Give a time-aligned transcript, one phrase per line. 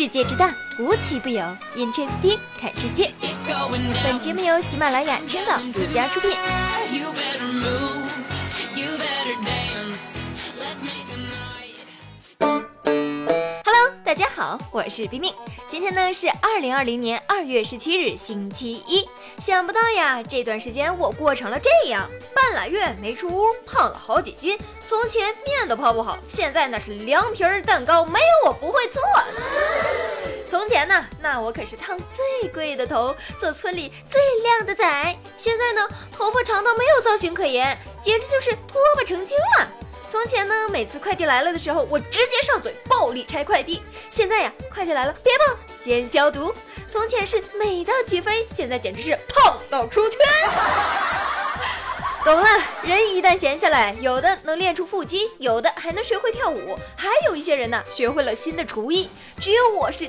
[0.00, 1.42] 世界之大，无奇不有。
[1.76, 3.12] Interesting，看世界。
[4.02, 6.30] 本节目由喜马拉雅青岛独家出品。
[13.62, 15.34] Hello，大家好，我是冰冰。
[15.70, 19.08] 今天呢是二零二零年二月十七日，星期一。
[19.40, 24.58] 想不到呀，这段时间我过成了这样，半拉月没出屋，胖了好几斤。
[24.84, 29.00] 从前面都泡不好，现在那是凉皮儿蛋糕，没有我不会做。
[30.50, 35.16] 从前呢，那我可是烫最贵的头，做村里最靓的仔。
[35.36, 39.68] 现在呢，头发长到没有造型可言，简直就是脱发成精了。
[40.20, 43.82] 从前呢，每次快递来了的时候，我直接上嘴暴力拆快递。
[44.10, 46.54] 现在呀，快递来了别碰，先消毒。
[46.86, 50.18] 从前是美到起飞，现在简直是胖到出圈。
[52.22, 52.46] 懂了，
[52.82, 59.08] 人一旦闲下来，有的能练出腹肌，有的还能学会跳舞，还有一些人呢，学会了新的厨艺。
[59.40, 60.06] 只有我是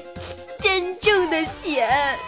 [0.59, 2.19] 真正的闲。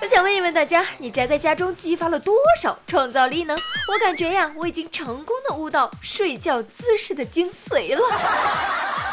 [0.00, 3.56] 我想问一问大家，你宅在家中激发了多少创造力呢？
[3.92, 8.00] 我感觉呀，我已经成功的悟到睡觉姿势的精髓了。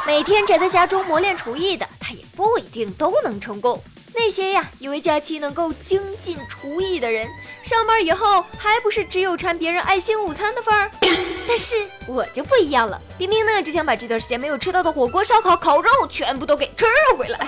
[0.06, 3.82] 每天宅在家中磨练厨艺的，他也不一定都能成功。
[4.14, 7.28] 那些呀，以为假期能够精进厨艺的人，
[7.64, 10.92] 上班以后还不是只有馋别人爱心午餐的份儿？
[11.48, 11.76] 但是
[12.08, 16.86] 我就不一样了，冰冰呢，只想把这段时间没有吃到的火锅、烧烤、烤肉全部都给吃
[17.18, 17.40] 回来。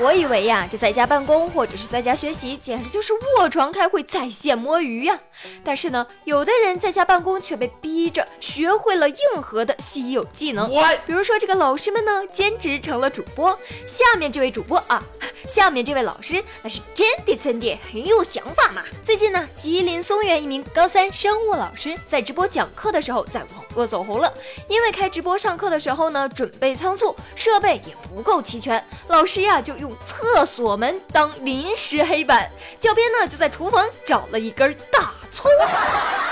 [0.00, 5.18] 我以为呀，这在家办公或者是在家学习，简直就是卧床开会，在线摸鱼呀。
[5.64, 10.70] 但是呢，有的人在家办公却被逼着学会了硬核的稀有技能。
[11.04, 13.58] 比如说这个老师们呢，兼职成了主播。
[13.86, 15.02] 下面这位主播啊，
[15.48, 18.82] 下面这位老师那是真的真的很有想法嘛。
[19.02, 24.32] 最近呢，吉林松原一名高三生物老师在直播讲课的时候，在网络走红了。
[24.68, 29.88] 因为开直播上课的时候呢，准备仓促，设备也不够齐全，老师呀就用。
[30.04, 35.50] 厕所门当临时黑板，教鞭呢就在厨房找了一根大葱。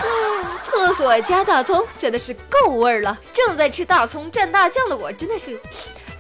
[0.03, 3.19] 嗯，厕所加大葱真的是够味儿了。
[3.33, 5.59] 正在吃大葱蘸大酱的我真的是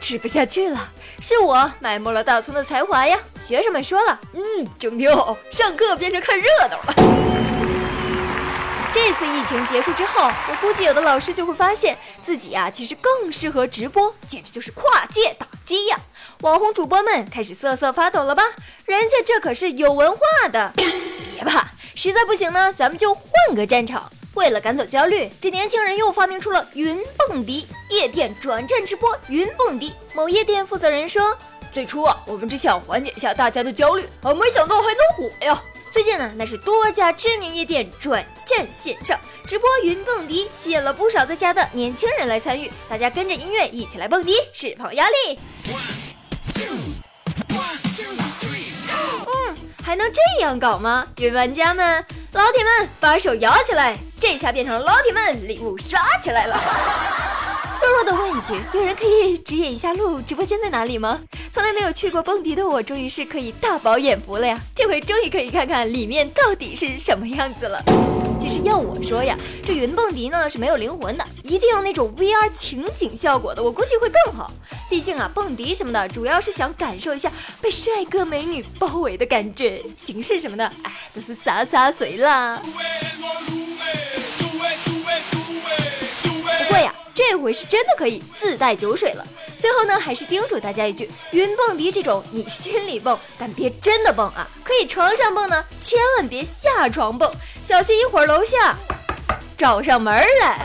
[0.06, 0.89] 吃不下去了。
[1.21, 3.19] 是我埋没了大葱的才华呀！
[3.41, 4.41] 学生们说了，嗯，
[4.78, 5.37] 整挺好。
[5.50, 6.94] 上课变成看热闹了。
[8.93, 15.99] 这次疫情结束之后，我估计有的老师就会发现自己呀，其实更适合直播，简直就是跨界打击呀！
[16.43, 18.45] 网红主播们开始瑟瑟发抖了吧？
[18.84, 20.72] 人家这可是有文化的。
[21.34, 24.09] 别怕，实在不行呢，咱们就换个战场。
[24.37, 29.95] 为了赶走焦虑，这年轻人又发明出了云蹦迪，夜店转战直播云蹦迪。
[30.15, 31.37] 某夜店负责人说
[31.73, 35.61] ：“最初啊，我们只想缓解一下大家的焦虑，啊，没想到还能火呀！
[35.91, 42.71] 最近呢，那是多家知名夜店转战线上直播云蹦迪，吸引了不少在家的年轻人来参与。
[42.91, 45.39] 大家跟着音乐一起来蹦迪，释放压力。”
[49.87, 51.07] 还能这样搞吗？
[51.19, 53.97] 云玩家们，老铁们，把手摇起来！
[54.19, 56.61] 这下变成老铁们礼物刷起来了。
[57.81, 61.21] 弱弱的问一句，有人可以指引一下路，直播间在哪里吗？
[61.53, 64.59] 从来没有去过蹦迪的我，终于是可以大饱眼福了呀！
[64.75, 67.81] 这回终于可以看看里面到底是什么样子了。
[68.39, 74.51] 其实要我说呀，这云蹦迪呢是没有灵魂的，一定要那种 VR 情景效果的，我估计会更好。
[74.89, 77.31] 毕竟啊，蹦迪什么的，主要是想感受一下
[77.61, 82.63] 被帅哥美女包围的感觉，形式什么的，哎，都是洒洒水啦。
[87.16, 89.27] 这回是真的可以自带酒水了。
[89.59, 94.47] 最后呢，还是叮嘱大家一句：云蹦迪这种你心里蹦，但别真的蹦啊！
[94.62, 97.32] 可以床上蹦呢，千万别下床蹦，
[97.62, 98.77] 小心一会儿楼下
[99.56, 100.59] 找上门来。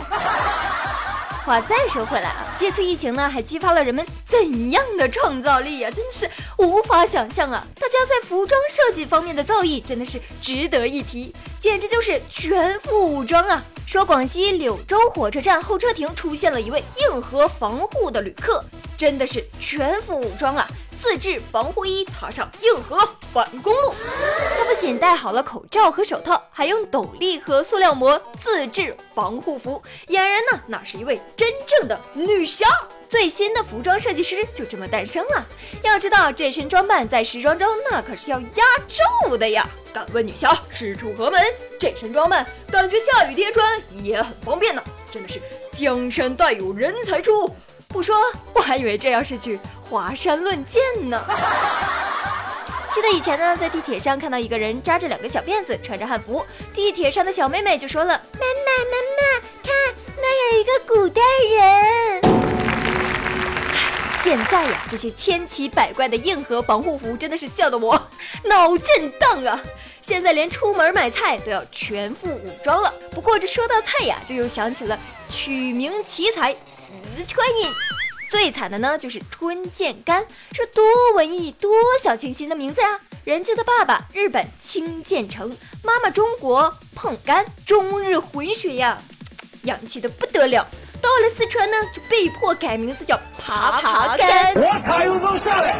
[1.46, 5.90] 话再说回来啊，这次疫情呢，还激发了人们怎样的创造力呀？
[5.90, 7.66] 真的是无法想象啊！
[7.74, 13.60] 大家在服装设计方面的造诣真的是值得一提，简直就是全副武装啊！
[13.84, 18.64] 说广西柳州火车站候车亭出现了一位硬核防护的旅客。
[18.96, 20.64] 真的是全副武装啊！
[21.00, 22.96] 自制防护衣，踏上硬核
[23.32, 23.92] 反攻路。
[24.62, 32.68] 他不仅戴好了口罩和手套，还用斗笠和塑料膜自制防护服，俨然呢，那是一位真正的女侠。
[33.08, 35.44] 最新的服装设计师就这么诞生了。
[35.82, 39.68] 要知道，这身装扮在时装周那可是要压轴的呀！
[39.92, 41.42] 敢问女侠是出何门？
[41.76, 44.80] 这身装扮感觉下雨天穿也很方便呢。
[45.10, 45.42] 真的是
[45.72, 47.52] 江山代有人才出。
[47.88, 48.16] 不说，
[48.54, 50.80] 我还以为这要是去华山论剑
[51.10, 51.20] 呢。
[52.92, 56.44] 记得以前呢，在地铁上看到一个人扎着两个小辫子，穿着汉服，
[56.74, 59.22] 地铁上的小妹妹就说了：“妈妈，妈妈，
[59.62, 59.72] 看，
[60.18, 61.22] 那有一个古代
[61.56, 62.20] 人。”
[64.22, 67.94] 现在呀，这些千奇百怪的硬核防护服真的是笑得我
[68.44, 69.58] 脑震荡啊！
[70.02, 72.92] 现在连出门买菜都要全副武装了。
[73.12, 74.98] 不过这说到菜呀，就又想起了
[75.30, 77.91] 取名奇才四川人。
[78.32, 80.24] 最惨的呢，就是春见干，
[80.54, 80.82] 这多
[81.14, 81.70] 文艺、多
[82.02, 82.98] 小清新的名字呀！
[83.24, 88.96] 人家的爸爸日本青建成，妈妈中国碰干，中日混血呀，
[89.64, 90.66] 洋气的不得了。
[91.02, 94.54] 到了四川呢，就被迫改名字叫爬爬干。
[94.54, 95.76] 我卡又弄下来。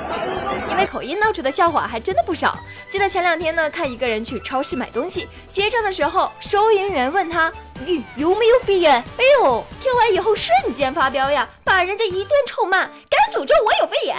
[0.68, 2.58] 因为口音闹出的笑话还真的不少。
[2.90, 7.50] 记得前两天呢，看一个人去超市买东西，结账的时候，收银员问他
[7.86, 14.14] ：“咦，有没有肺炎？”哎呦，听完以后瞬间发飙呀，把人家一顿臭骂，敢诅咒我有肺炎！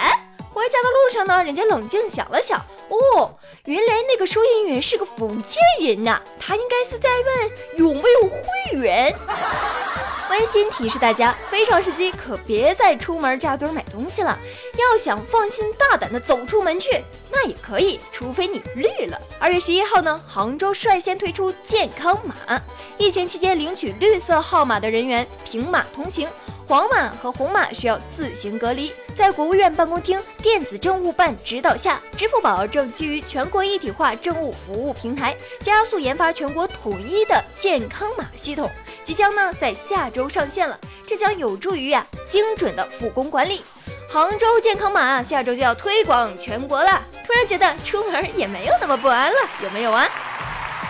[0.52, 2.58] 回家的路上呢，人家冷静想了想，
[2.88, 3.32] 哦，
[3.66, 9.16] 原来那个收银员是个福建人呐，他应该是在问有没有会员。
[10.30, 14.36] 温馨提示大家：非常时期可别再出门扎堆买东西了。
[14.76, 19.20] 要想放心大胆的走出门去，那也可以，除非你绿了。
[19.38, 22.60] 二月十一号呢，杭州率先推出健康码，
[22.98, 26.28] 疫情期间领取绿色号码的人员凭码通行。
[26.66, 28.92] 黄码和红码需要自行隔离。
[29.14, 38.70] 在国务院办公厅电子政务办指导下，支付宝正基于全国一体化政务服务平台，加速研发全国统一的健康码系统，
[39.04, 40.78] 即将呢在下周上线了。
[41.06, 43.62] 这将有助于呀精准的复工管理。
[44.10, 50.08] 杭州健康码下周就要推广全国了，突然觉得出门也没有那么不安了，有没有啊？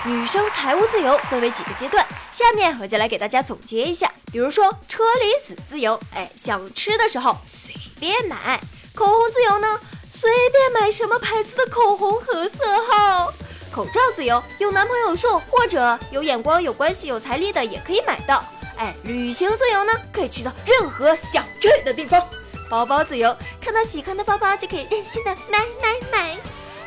[0.06, 4.10] 女生财务自由分为几个阶段，下面我就来给大家总结一下。
[4.34, 8.58] 比如说车厘子自由，哎，想吃的时候随便买；
[8.92, 9.78] 口红自由呢，
[10.10, 13.32] 随便买什么牌子的口红和色号；
[13.72, 18.44] 口罩自由，有男朋友送或者有眼光、有关系、有财力的也可以买到。
[18.76, 22.20] 哎，旅行自由呢，可以去到任何想去的地方；
[22.68, 26.36] 包包自由，看到喜欢的包包就可以任性的买买买。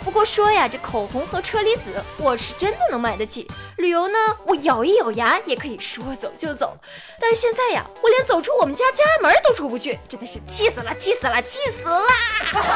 [0.07, 3.45] 不过说呀，这口红和车厘子我是真的能买得起。
[3.75, 6.77] 旅游呢，我咬一咬牙也可以说走就走。
[7.19, 12.01] 但是现在呀，我连走出我们家家门都出不去，真的是气死了，气死了，气死了！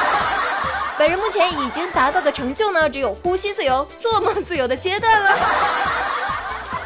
[0.99, 5.37] 本人目前已经达到的成就呢，只有呼吸自由、做梦自由的阶段了。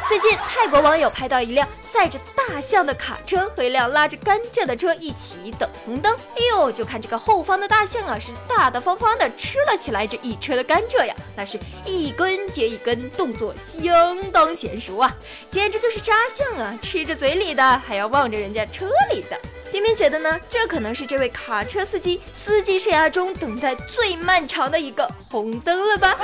[0.08, 6.14] 最近，泰国网友拍到一辆载着大象的卡车和一辆拉着甘蔗的车一起等红灯。
[6.36, 15.12] 哎呦，就看这个后方的大象啊，是大大方方的吃了起来这一车的甘蔗呀，那是一根接一根，动作相当娴熟啊，
[15.50, 16.78] 简直就是扎象啊！
[16.80, 19.38] 吃着嘴里的，还要望着人家车里的。
[19.72, 26.16] 冰冰觉得呢，这可能是这位卡车司机司机生涯中等待最漫长的一个红灯了吧。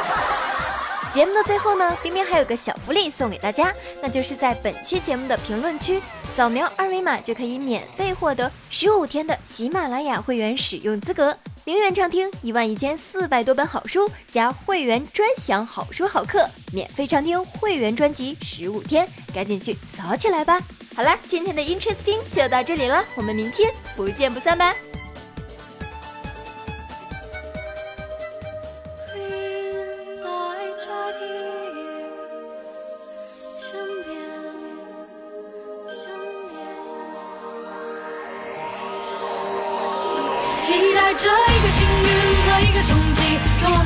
[1.12, 6.00] 节目的最后呢，冰冰还有个小福利送给大家，那就是在本期节目的评论区
[6.34, 11.36] 扫描二维码就可以免费获得十五天的喜马拉雅会员使用资格，
[11.66, 20.58] 零元畅听一万一千四百多本好书，加会员专享好书好课，免费畅听会员专辑十五天，赶紧去扫起来吧！
[20.96, 24.74] 好了，今天的 Interesting 就到这里了，我们明天不见不散吧。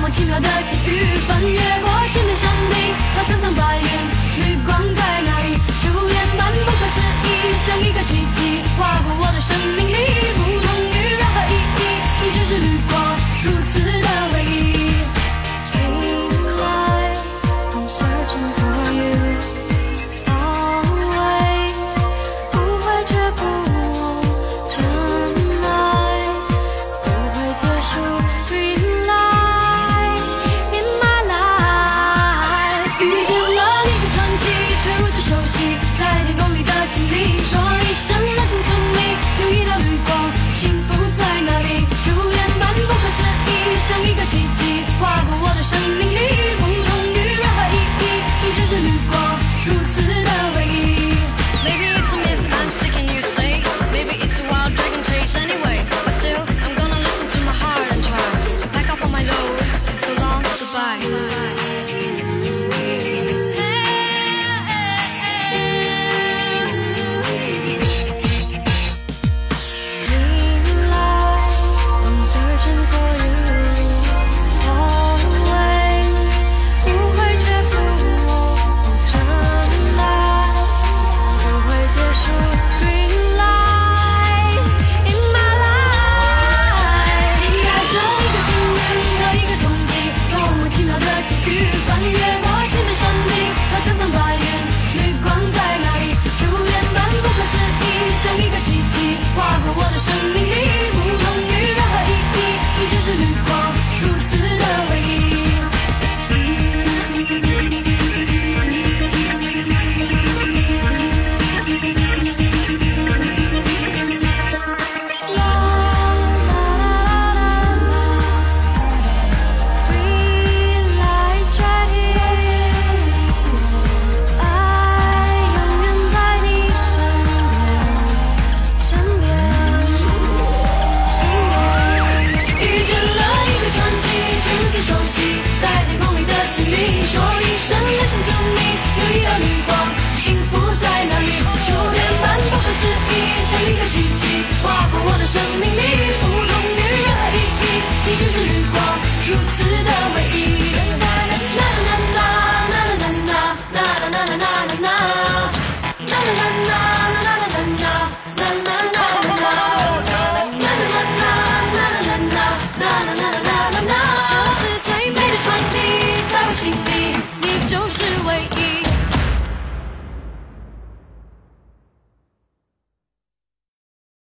[0.09, 1.19] 奇妙的际遇！
[1.27, 1.76] 翻越